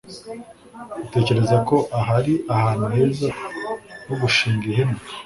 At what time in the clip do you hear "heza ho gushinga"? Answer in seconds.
2.95-4.63